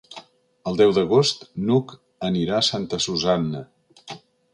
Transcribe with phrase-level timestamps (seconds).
[0.69, 1.93] El deu d'agost n'Hug
[2.29, 3.63] anirà a Santa Susanna.